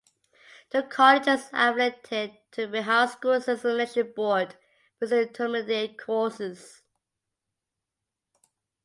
[0.71, 4.55] The college is affiliated to Bihar School Examination Board
[4.97, 6.81] for its Intermediate courses.